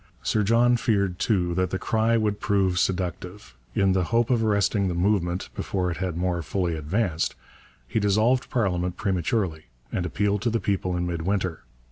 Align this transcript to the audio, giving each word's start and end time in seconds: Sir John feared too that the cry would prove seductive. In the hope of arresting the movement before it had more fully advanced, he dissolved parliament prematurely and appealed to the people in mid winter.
Sir 0.23 0.41
John 0.41 0.77
feared 0.77 1.19
too 1.19 1.53
that 1.53 1.69
the 1.69 1.77
cry 1.77 2.17
would 2.17 2.39
prove 2.39 2.79
seductive. 2.79 3.55
In 3.75 3.91
the 3.91 4.05
hope 4.05 4.31
of 4.31 4.43
arresting 4.43 4.87
the 4.87 4.95
movement 4.95 5.49
before 5.53 5.91
it 5.91 5.97
had 5.97 6.17
more 6.17 6.41
fully 6.41 6.75
advanced, 6.75 7.35
he 7.87 7.99
dissolved 7.99 8.49
parliament 8.49 8.97
prematurely 8.97 9.65
and 9.91 10.03
appealed 10.03 10.41
to 10.41 10.49
the 10.49 10.59
people 10.59 10.97
in 10.97 11.05
mid 11.05 11.21
winter. 11.21 11.65